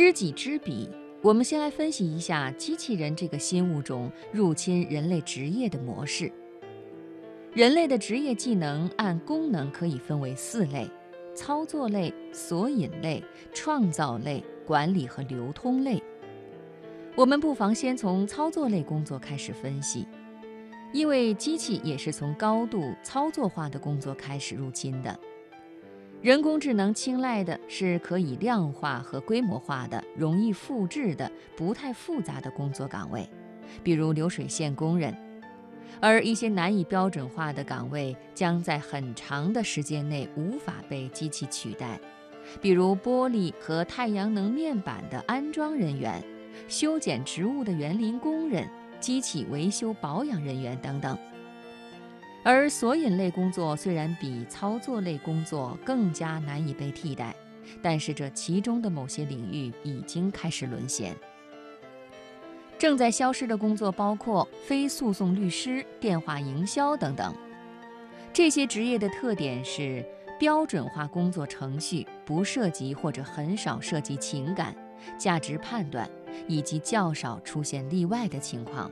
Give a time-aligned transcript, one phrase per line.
[0.00, 0.88] 知己知彼，
[1.20, 6.32] 我们先来分析一下机器人这个新物种入侵人类职业的模式。
[7.52, 10.88] 人类的职业技能按功能可以分为四类：
[11.34, 13.22] 操作类、索引类、
[13.52, 16.02] 创造类、管理和流通类。
[17.14, 20.08] 我们不妨先从操作类工作开始分析，
[20.94, 25.20] 因为机器也是从高度操作化的工作开始入侵的。
[26.22, 33.26] 人工智能青睐的是可以量化和规模化的、容易复制的、不太复杂的工作岗位，
[33.82, 35.14] 比如流水线工人；
[35.98, 41.98] 而一些难以标准化的岗位将在很长的时间内无法被机器取代，
[42.60, 46.22] 比如玻璃和太阳能面板的安装人员、
[46.68, 48.68] 修剪植物的园林工人、
[49.00, 51.16] 机器维修保养人员等等。
[52.42, 57.34] 而索引类工作虽然比操作类工作更加难以被替代，
[57.82, 61.14] 但是这其中的某些领域已经开始沦陷。
[62.78, 67.34] 正在消失的工作包括非诉讼律师、电话营销等等。
[68.32, 70.02] 这些职业的特点是
[70.38, 74.74] 标准化工作程序，不涉及或者很少涉及情感、
[75.18, 76.08] 价值判断，
[76.48, 78.90] 以及较少出现例外的情况。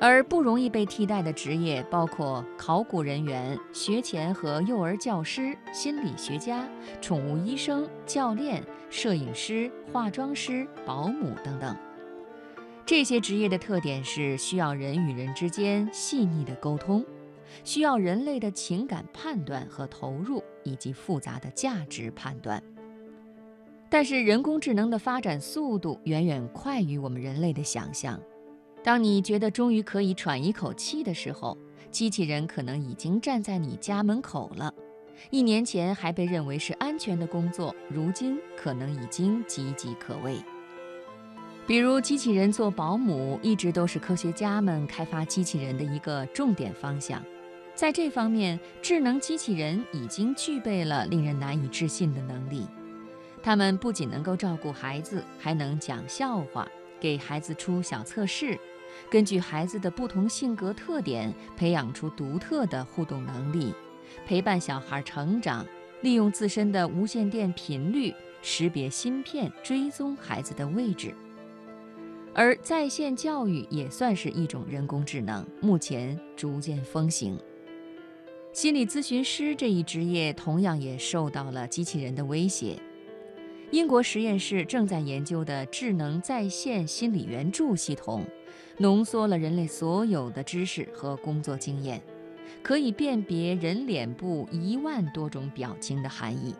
[0.00, 6.66] 而不容易被替代的职业包括考古人员、学前和幼儿教师、心理学家、
[7.02, 11.76] 宠物医生、教练、摄影师、化妆师、保姆等等。
[12.86, 17.04] 这些职业的特点是需要人与人之间细腻的沟通，
[17.62, 22.60] 需要人类的情感判断和投入，以及复杂的价值判断。
[23.90, 28.18] 但是，人工智能的发展速度远远快于我们人类的想象。
[28.82, 31.56] 当你觉得终于可以喘一口气的时候，
[31.90, 34.72] 机器人可能已经站在你家门口了。
[35.30, 40.36] 一年前还被认为是安全的工作，如今可能已经岌岌可危。
[41.66, 47.22] 比如，机器人做保姆一直都是科学家们开发机器人的一个重点方向。
[47.74, 52.66] 在这方面，智能机器人已经具备了令人难以置信的能力。
[53.42, 56.66] 它们不仅能够照顾孩子，还能讲笑话，
[56.98, 58.58] 给孩子出小测试。
[59.08, 63.72] 根据孩子的不同性格特点，培养出独特的互动能力，
[64.26, 65.64] 陪伴小孩成长，
[66.02, 71.14] 利用自身的无线电频率识别芯片，追踪孩子的位置。
[72.32, 77.36] 而在线教育也算是一种人工智能，目前逐渐风行。
[78.52, 82.80] 心理咨询师这一职业同样也受到了机器人的威胁。
[83.70, 88.26] 英国实验室正在研究的智能在线心理援助系统。
[88.78, 92.02] 浓缩了人类所有的知识和工作经验，
[92.62, 96.54] 可以辨别人脸部一万多种表情的含义。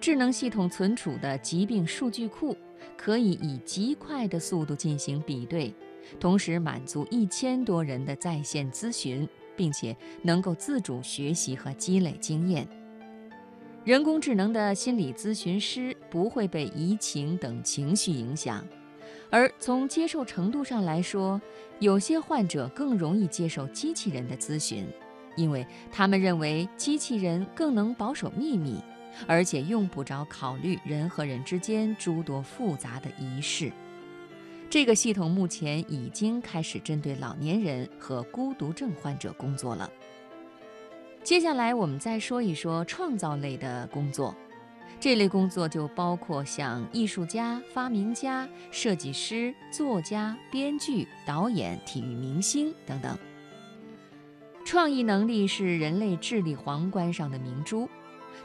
[0.00, 2.56] 智能系统存储的疾病数据库
[2.96, 5.72] 可以以极快的速度进行比对，
[6.18, 12.66] 同时满足一千多人的在线咨询，并且能够自主学习和积累经验。
[13.84, 18.66] 人工智能的心理咨询师不会被移情等情绪影响。
[19.28, 21.38] 而从接受程度上来说，
[21.80, 24.86] 有些患者更容易接受机器人的咨询，
[25.36, 28.80] 因为他们认为机器人更能保守秘密，
[29.26, 33.70] 而且用不着考虑人和人之间诸多复杂的仪式。
[34.70, 39.90] 这个系统目前已经开始针对老年人和孤独症患者工作了。
[41.24, 44.34] 接下来，我们再说一说创造类的工作。
[45.00, 53.16] 这类工作就包括像艺术家、发明家、设计师、作家、编剧、导演、体育明星等等。
[54.66, 57.88] 创意能力是人类智力皇冠上的明珠。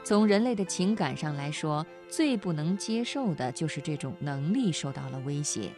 [0.02, 5.70] 从人类的情感上来说，最不能接受的就是这种能力受到了威胁。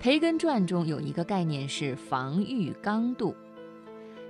[0.00, 3.32] 培根传中有一个概念是防御刚度。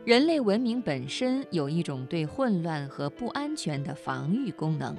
[0.04, 4.96] 人类文明本身有一种对混乱和不安全的防御功能。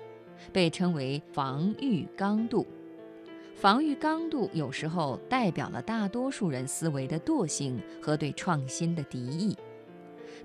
[0.51, 2.65] 被称为防御刚度，
[3.55, 9.55] 防御刚度有时候代表了大多数人思维的惰性和对创新的敌意。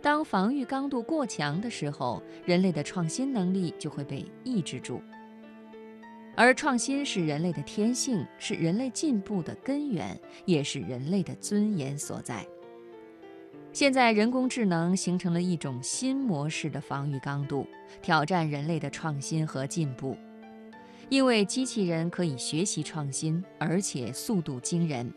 [0.02, 5.00] 当防御刚度过强的时候，人类的创新能力就会被抑制住。
[6.36, 12.46] 而创新是人类的天性，是人类进步的根源，也是人类的尊严所在。
[13.76, 17.66] 现在，人工智能形成了一种新模式的防御刚度，
[18.00, 20.16] 挑战人类的创新和进步。
[21.10, 25.12] 因为机器人可以学习创新，而且速度惊人，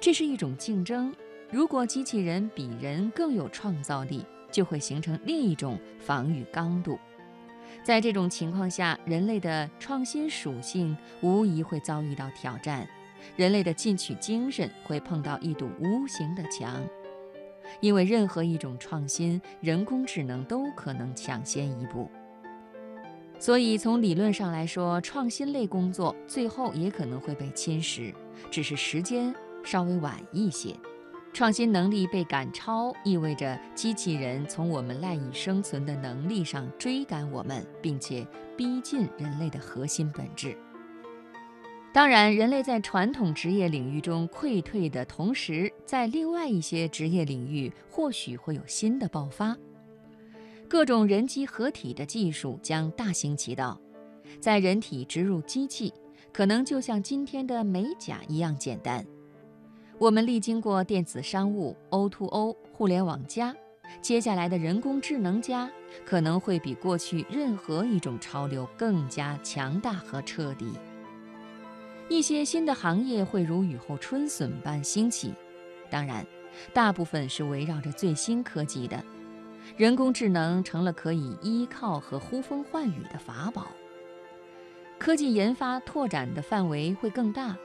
[0.00, 1.14] 这是一种竞争。
[1.50, 6.98] 如果机器人比人更有创造力，就会形成另一种防御刚度。
[7.84, 12.88] 在这种情况下，人类的创新属性无疑会遭遇到挑战，
[13.36, 16.82] 人类的进取精神会碰到一堵无形的墙。
[17.80, 22.10] 因为任何一种创新，人工智能都可能抢先一步。
[23.38, 28.14] 所以，从理论上来说，创新类工作最后也可能会被侵蚀，
[28.50, 29.34] 只是时间
[29.64, 30.74] 稍微晚一些。
[31.32, 38.26] 创新能力被赶超，意味着机器人从我们赖以生存的能力上追赶我们，并且
[38.56, 40.56] 逼近人类的核心本质。
[41.92, 49.54] 当然，人类在传统职业领域中溃退的同时，在另外一些职业领域或许会有新的爆发。
[50.66, 53.78] 各种人机合体的技术将大行其道，
[54.40, 55.92] 在人体植入机器，
[56.32, 59.04] 可能就像今天的美甲一样简单。
[59.98, 63.54] 我们历经过电子商务、O2O、互联网加，
[64.00, 65.70] 接下来的人工智能加
[66.06, 70.72] 可能会比过去任何一种潮流更加强大和彻底。
[72.12, 75.32] 一些新的行业会如雨后春笋般兴起，
[75.88, 76.26] 当然，
[76.74, 79.02] 大部分是围绕着最新科技的。
[79.78, 83.68] 人工智能成了可以依靠和呼风唤雨的法宝。
[84.98, 87.56] 科技研发拓展的范围会更大。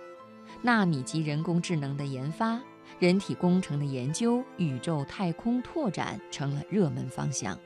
[0.62, 2.58] 纳米级人工智能的研发、
[3.00, 7.60] 人体工程的研究、宇宙太空拓展成了热门方向。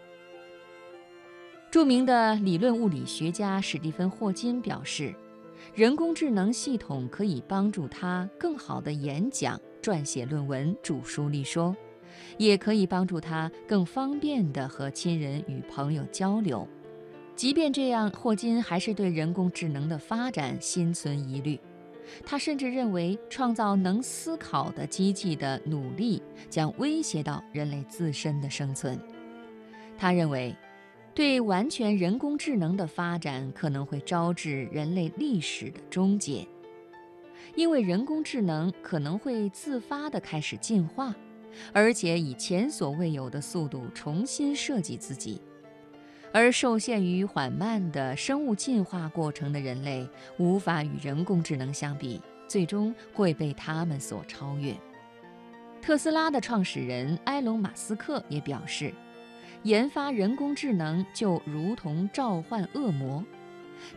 [1.69, 5.13] 著名的理论物理学家史蒂芬·霍金表示，
[5.73, 11.75] 人工智能系统可以帮助他更好地演讲、撰写论文、著书立说，
[12.37, 16.67] 也可以帮助他更方便地和亲人与朋友交流。
[17.35, 21.59] 即便这样，霍金还是对人工智能的发展心存疑虑。
[22.25, 28.99] 他甚至认为，创造能思考的机器的努力将威胁到人类自身的生存。
[29.97, 30.53] 他认为，
[31.13, 36.47] 对完全人工智能的发展可能会招致人类历史的终结，
[37.55, 41.13] 因为人工智能可能会自发地开始进化，
[41.73, 45.41] 而且以前所未有的速度重新设计自己。
[46.33, 54.73] 而受限于缓慢的生物进化过程的人类，无法与人工智能相比，最终会被他们所超越。
[55.81, 58.93] 特斯拉的创始人埃隆·马斯克也表示，
[59.63, 63.23] 研发人工智能就如同召唤恶魔，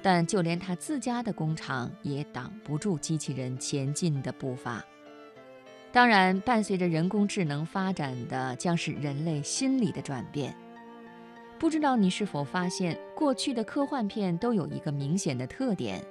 [0.02, 4.84] 但就连他自家的工厂也挡不住机器人前进的步伐。
[5.90, 10.54] 当然，伴随着人工智能发展的将是人类心理的转变。
[11.58, 16.04] 不知道你是否发现，过去的科幻片都有一个明显的特点，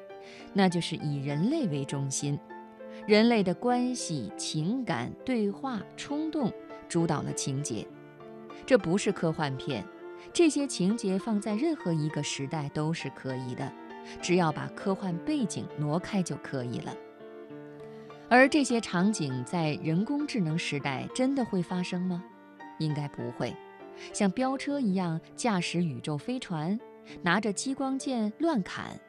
[0.54, 2.40] 那就是以人类为中心，
[3.06, 6.52] 人类的关系、情感、对话、冲动
[6.88, 7.86] 主导了情节。
[8.66, 9.84] 这不是科幻片，
[10.32, 13.72] 这些情节放在任何一个时代都是可以的，
[14.22, 16.96] 只要把科幻背景挪开就可以了。
[18.30, 22.24] 而这些场景在人工智能时代真的会发生吗？
[22.80, 23.54] 应该不会。
[24.12, 26.80] 像飙车一样驾驶宇宙飞船，
[27.22, 29.00] 拿着激光剑乱砍，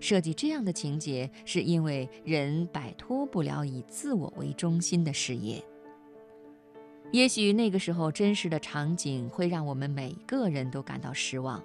[0.00, 5.64] 设计这样的情节，是因为人摆脱不了以自我为中心的事业。
[7.10, 11.62] 也许那个时候真实的场景会让我们每个人都感到失望。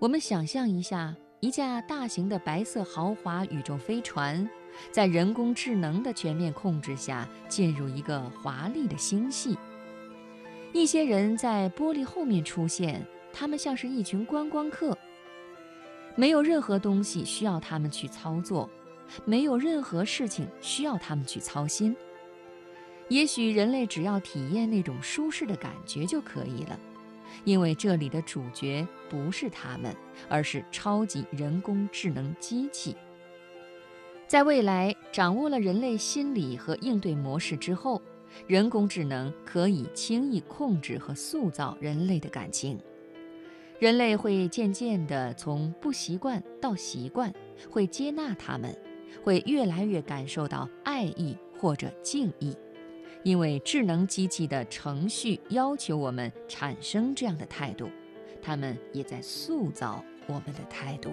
[0.00, 4.48] 我们想象一下，一架大型的白色豪华宇宙飞船，
[4.90, 9.56] 在人工智能的全面控制下，进入一个华丽的星系。
[10.72, 14.96] 一些人在玻璃后面出现，他们像是一群观光客。
[16.16, 18.68] 没有任何东西需要他们去操作，
[19.24, 21.94] 没有任何事情需要他们去操心。
[23.08, 26.78] 也许人类只要体验那种舒适的感觉就可以了，
[27.44, 29.94] 因为这里的主角不是他们，
[30.28, 32.96] 而是超级人工智能机器。
[34.26, 38.00] 在未来掌握了人类心理和应对模式之后。
[38.46, 42.78] 人工智能可以轻易控制和塑造人类的感情，
[43.78, 47.32] 人类会渐渐地从不习惯到习惯，
[47.70, 48.76] 会接纳他们，
[49.24, 52.54] 会越来越感受到爱意或者敬意，
[53.22, 57.90] 因为智能机器的程序要求我们产生这样的态度，
[58.40, 61.12] 他们也在塑造我们的态度。